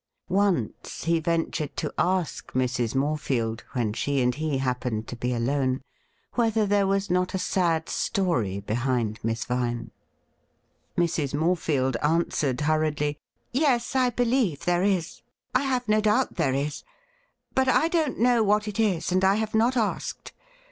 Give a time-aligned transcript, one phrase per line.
[0.29, 2.95] Once he ventiu ed to ask Mrs.
[2.95, 5.79] Morefield, when she and he happened to be alone,
[6.33, 9.91] whether there was not a sad story behind Miss Vine.
[10.97, 11.35] Mrs.
[11.35, 13.19] Moi efield answered hurriedly:'
[13.53, 15.21] Yes, I believe thei e is.
[15.53, 16.83] I have no doubt there is;
[17.53, 20.33] but I don't know what it is, and I have not asked.